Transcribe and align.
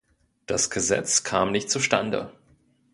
Das 0.47 0.71
Gesetz 0.71 1.21
kam 1.23 1.51
nicht 1.51 1.69
zustande. 1.69 2.31